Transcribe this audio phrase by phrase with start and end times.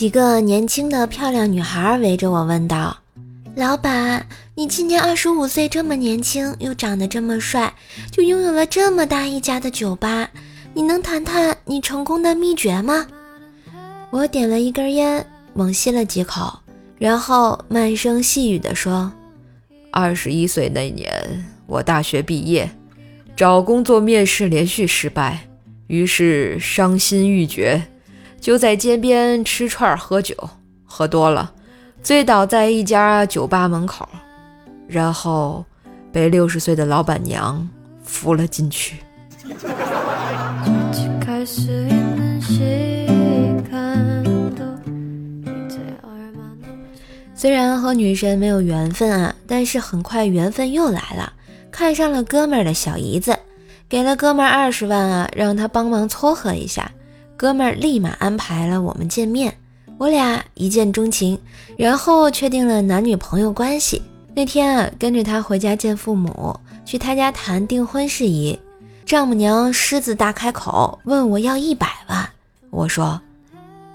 [0.00, 2.96] 几个年轻的漂亮女孩围着我问道
[3.54, 7.70] ：“老板，你今年二十五岁，这么年轻，又长得这么帅，
[8.10, 10.30] 就拥有了这么大一家的酒吧，
[10.72, 13.06] 你能谈谈你成功的秘诀吗？”
[14.10, 16.60] 我点了一根烟，猛吸了几口，
[16.96, 19.12] 然后慢声细语地说
[19.92, 21.12] ：“二十一岁那年，
[21.66, 22.70] 我大学毕业，
[23.36, 25.46] 找工作面试连续失败，
[25.88, 27.82] 于是伤心欲绝。”
[28.40, 30.34] 就在街边吃串喝酒，
[30.84, 31.52] 喝多了，
[32.02, 34.08] 醉倒在一家酒吧门口，
[34.88, 35.62] 然后
[36.10, 37.68] 被六十岁的老板娘
[38.02, 38.96] 扶了进去。
[47.34, 51.32] 虽然和女神没有缘分啊，但是很快缘分又来了，
[51.70, 53.38] 看上了哥们儿的小姨子，
[53.88, 56.90] 给了哥们儿二十万啊，让他帮忙撮合一下。
[57.40, 59.56] 哥们儿立马安排了我们见面，
[59.96, 61.40] 我俩一见钟情，
[61.74, 64.02] 然后确定了男女朋友关系。
[64.34, 68.60] 那天啊，跟着他回家见父母，去他家谈订婚事宜。
[69.06, 72.28] 丈母娘狮子大开口，问我要一百万。
[72.68, 73.18] 我说：“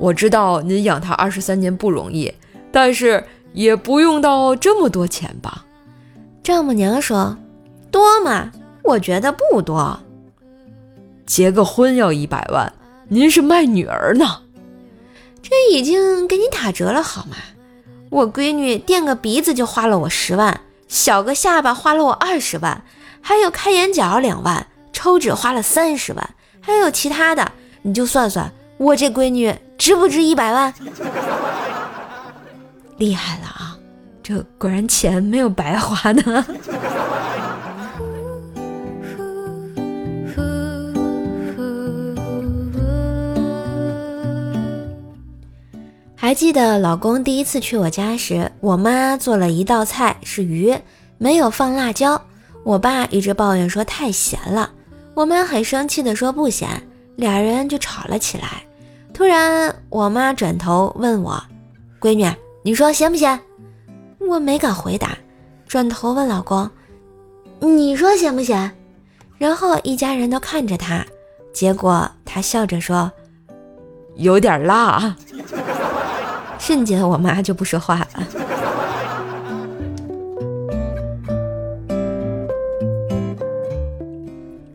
[0.00, 2.32] 我知道您养他二十三年不容易，
[2.72, 5.66] 但是也不用到这么多钱吧？”
[6.42, 7.36] 丈母娘说
[7.92, 8.50] ：“多吗？
[8.84, 10.00] 我觉得不多。
[11.26, 12.72] 结个婚要一百万。”
[13.08, 14.40] 您是卖女儿呢，
[15.42, 17.36] 这已经给你打折了好吗？
[18.10, 22.82] 我闺女垫个鼻子就花了我十万，小个下巴花了我二十万，
[23.20, 26.30] 还有开眼角两万，抽脂花了三十万，
[26.60, 27.52] 还有其他的，
[27.82, 30.72] 你就算算，我这闺女值不值一百万？
[32.96, 33.76] 厉害了啊，
[34.22, 36.44] 这果然钱没有白花的。
[46.34, 50.76] 还记得老公第一次去我家时，我妈做了一道菜是鱼，
[51.16, 52.20] 没有放辣椒。
[52.64, 54.68] 我爸一直抱怨说太咸了，
[55.14, 56.68] 我妈很生气的说不咸，
[57.14, 58.64] 俩人就吵了起来。
[59.12, 61.40] 突然，我妈转头问我
[62.02, 62.28] ：“闺女，
[62.64, 63.38] 你说咸不咸？”
[64.18, 65.16] 我没敢回答，
[65.68, 66.68] 转头问老公
[67.62, 68.68] ：“你说咸不咸？”
[69.38, 71.06] 然后一家人都看着他，
[71.52, 73.08] 结果他笑着说
[74.18, 75.14] ：“有点辣。”
[76.66, 78.24] 瞬间，我妈就不说话了。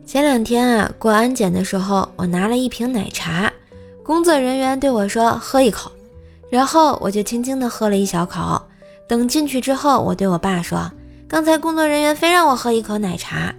[0.06, 3.52] 前两天啊，过安检的时候，我拿了一瓶奶茶，
[4.04, 5.90] 工作人员对我说：“喝一口。”
[6.48, 8.62] 然后我就轻轻的喝了一小口。
[9.08, 10.88] 等进去之后，我对我爸说
[11.26, 13.52] ：“刚才工作人员非让我喝一口奶茶。”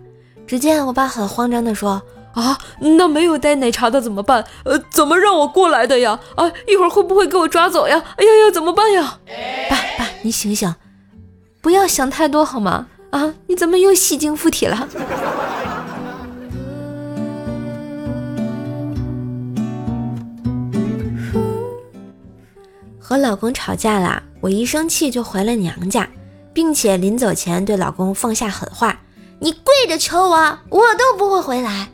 [0.47, 2.02] 只见我爸很慌张的说。
[2.34, 4.46] 啊，那没有带奶茶的怎么办？
[4.64, 6.19] 呃，怎么让我过来的呀？
[6.36, 8.02] 啊，一会儿会不会给我抓走呀？
[8.18, 9.19] 哎呀呀，怎么办呀？
[9.69, 10.74] 爸爸，你醒醒，
[11.62, 12.88] 不要想太多好吗？
[13.12, 14.88] 啊，你怎么又戏精附体了？
[23.00, 26.08] 和老公吵架啦，我一生气就回了娘家，
[26.53, 29.02] 并且临走前对老公放下狠话
[29.40, 31.90] ：“你跪着求我，我都不会回来。”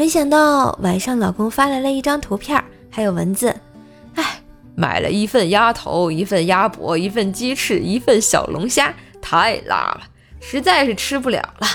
[0.00, 3.54] 没想到晚上，老公发来了一张图片，还有文字。
[4.14, 4.40] 哎，
[4.74, 10.04] 买了一份鸭头，一份鸭脖，一份鸡翅，一份小龙虾，太辣了，
[10.40, 11.68] 实在是吃不了了。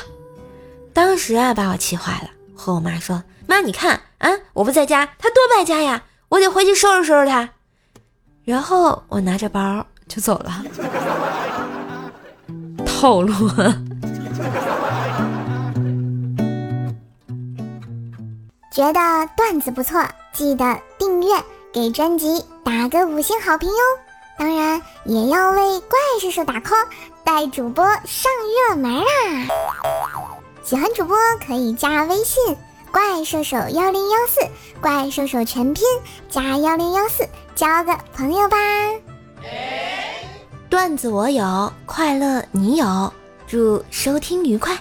[0.92, 7.52] 当时啊，把我气坏了，和我妈说：“妈，你看啊，我不在家，他多败家呀，我得回去收拾收拾他。”
[8.44, 10.66] 然后我拿着包就走了。
[12.88, 13.36] 套路。
[18.76, 21.34] 觉得段子不错，记得订阅，
[21.72, 23.76] 给专辑打个五星好评哟！
[24.38, 26.86] 当然也要为怪兽手打 call，
[27.24, 28.30] 带主播上
[28.70, 29.06] 热门啊！
[30.62, 31.16] 喜欢主播
[31.48, 32.58] 可以加微信
[32.92, 34.46] “怪兽手幺零幺四”，
[34.82, 35.86] 怪兽手全拼
[36.30, 37.26] 加幺零幺四，
[37.56, 38.58] 交个朋友吧！
[40.70, 43.14] 段子我有，快乐你有，
[43.48, 44.78] 祝收听愉快。